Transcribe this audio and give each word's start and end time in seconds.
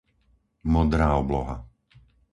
modrá 0.73 1.07
obloha 1.21 1.55